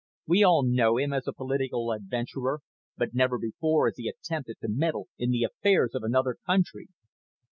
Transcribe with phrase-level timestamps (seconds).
[0.25, 2.61] We all know him as a political adventurer,
[2.97, 6.87] but never before has he attempted to meddle in the affairs of another country!"